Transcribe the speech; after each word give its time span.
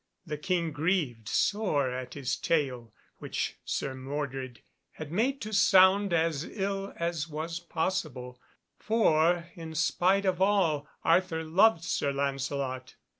The 0.25 0.35
King 0.39 0.71
grieved 0.71 1.27
sore 1.29 1.91
at 1.91 2.15
his 2.15 2.35
tale, 2.35 2.91
which 3.19 3.57
Sir 3.63 3.93
Mordred 3.93 4.63
had 4.93 5.11
made 5.11 5.39
to 5.41 5.53
sound 5.53 6.11
as 6.11 6.43
ill 6.43 6.91
as 6.95 7.27
was 7.29 7.59
possible; 7.59 8.41
for, 8.79 9.51
in 9.53 9.75
spite 9.75 10.25
of 10.25 10.41
all, 10.41 10.87
Arthur 11.03 11.43
loved 11.43 11.83
Sir 11.83 12.11
Lancelot. 12.11 12.95